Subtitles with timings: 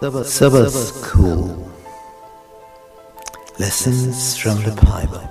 [0.00, 1.70] Sabbath School
[3.58, 5.28] Lessons from the Bible.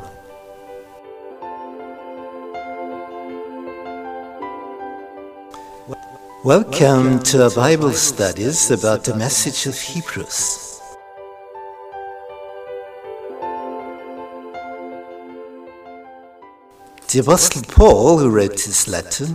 [6.44, 10.80] Welcome to our Bible studies about the message of Hebrews.
[17.08, 19.30] The Apostle Paul, who wrote this letter,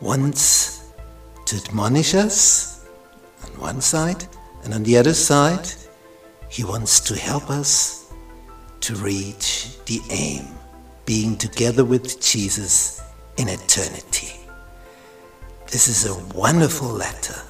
[0.00, 0.84] wants
[1.46, 2.77] to admonish us
[3.44, 4.26] on one side,
[4.64, 5.68] and on the other side,
[6.48, 8.12] he wants to help us
[8.80, 10.46] to reach the aim,
[11.04, 13.00] being together with Jesus
[13.36, 14.34] in eternity.
[15.70, 17.40] This is a wonderful letter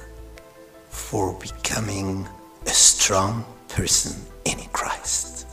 [0.89, 2.27] for becoming
[2.65, 5.47] a strong person in Christ.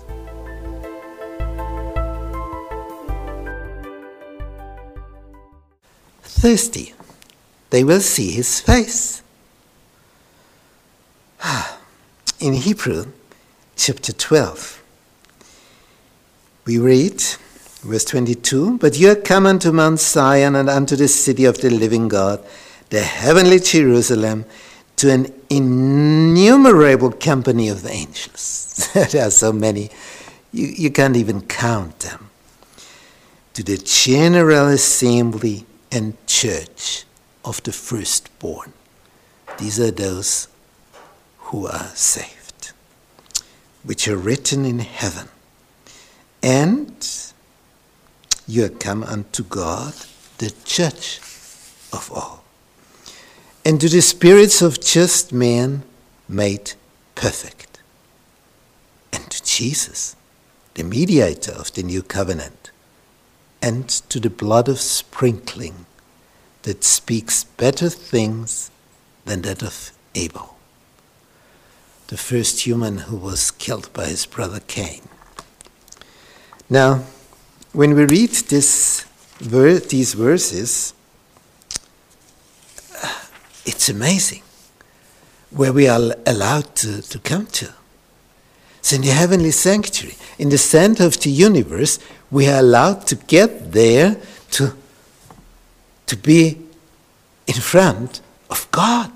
[6.23, 6.93] Thursday,
[7.71, 9.23] they will see his face.
[12.41, 13.07] In Hebrew
[13.77, 14.83] chapter 12,
[16.65, 17.23] we read,
[17.83, 21.71] verse 22 But you are come unto Mount Zion and unto the city of the
[21.71, 22.45] living God,
[22.91, 24.45] the heavenly Jerusalem,
[24.97, 28.91] to an innumerable company of angels.
[28.95, 29.91] there are so many,
[30.53, 32.31] you, you can't even count them.
[33.55, 37.05] To the general assembly and church
[37.45, 38.73] of the firstborn.
[39.59, 40.49] These are those
[41.47, 42.73] who are saved,
[43.85, 45.29] which are written in heaven.
[46.43, 47.09] And
[48.49, 49.95] you are come unto God,
[50.39, 51.21] the judge
[51.93, 52.45] of all,
[53.65, 55.83] and to the spirits of just men
[56.29, 56.73] made
[57.15, 57.79] perfect,
[59.13, 60.17] and to Jesus,
[60.75, 62.71] the mediator of the new covenant,
[63.63, 65.87] and to the blood of sprinkling
[66.63, 68.71] that speaks better things
[69.25, 70.56] than that of Abel,
[72.09, 75.03] the first human who was killed by his brother Cain.
[76.71, 77.05] Now,
[77.73, 79.05] when we read this,
[79.41, 80.95] these verses,
[83.65, 84.43] it's amazing
[85.51, 87.73] where we are allowed to, to come to.
[88.83, 91.99] So, in the heavenly sanctuary, in the center of the universe,
[92.31, 94.17] we are allowed to get there
[94.53, 94.77] to,
[96.07, 96.59] to be
[97.47, 99.11] in front of God,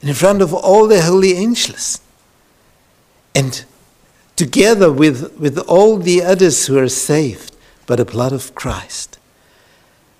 [0.00, 2.00] in front of all the holy angels.
[3.36, 3.66] And
[4.34, 7.54] together with, with all the others who are saved
[7.86, 9.18] by the blood of Christ.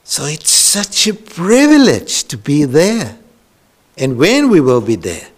[0.04, 3.16] So it's such a privilege to be there.
[3.96, 5.28] And when we will be there,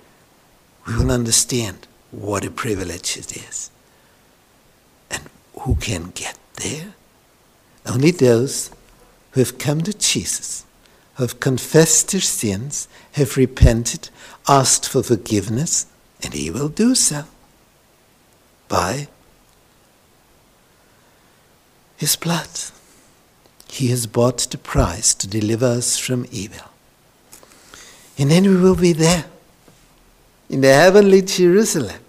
[0.89, 3.71] we will understand what a privilege it is.
[5.09, 5.23] And
[5.61, 6.95] who can get there?
[7.87, 8.73] Only those
[9.31, 10.67] who have come to Jesus,
[11.15, 14.11] who have confessed their sins, have repented,
[14.49, 15.87] asked for forgiveness,
[16.25, 17.25] and He will do so
[18.69, 19.09] by
[21.97, 22.49] His blood.
[23.69, 26.69] He has bought the price to deliver us from evil.
[28.19, 29.27] And then we will be there
[30.49, 32.01] in the heavenly Jerusalem.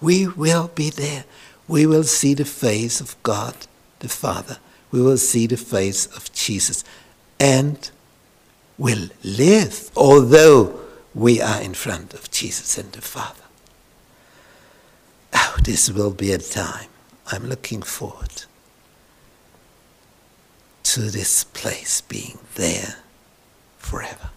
[0.00, 1.24] We will be there.
[1.66, 3.54] We will see the face of God
[3.98, 4.58] the Father.
[4.90, 6.84] We will see the face of Jesus
[7.38, 7.90] and
[8.78, 10.80] will live, although
[11.14, 13.47] we are in front of Jesus and the Father.
[15.62, 16.88] This will be a time.
[17.30, 18.44] I'm looking forward
[20.84, 22.96] to this place being there
[23.76, 24.30] forever.